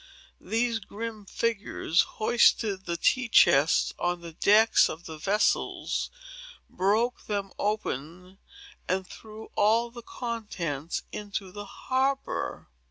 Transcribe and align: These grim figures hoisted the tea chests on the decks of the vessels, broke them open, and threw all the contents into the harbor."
These 0.39 0.79
grim 0.79 1.27
figures 1.27 2.01
hoisted 2.17 2.85
the 2.87 2.97
tea 2.97 3.27
chests 3.29 3.93
on 3.99 4.21
the 4.21 4.31
decks 4.33 4.89
of 4.89 5.05
the 5.05 5.19
vessels, 5.19 6.09
broke 6.67 7.27
them 7.27 7.51
open, 7.59 8.39
and 8.89 9.05
threw 9.05 9.51
all 9.55 9.91
the 9.91 10.01
contents 10.01 11.03
into 11.11 11.51
the 11.51 11.65
harbor." 11.65 12.67